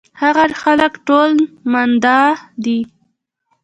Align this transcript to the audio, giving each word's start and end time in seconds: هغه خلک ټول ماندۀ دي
هغه 0.21 0.45
خلک 0.61 0.93
ټول 1.07 1.31
ماندۀ 1.71 2.19
دي 2.63 2.79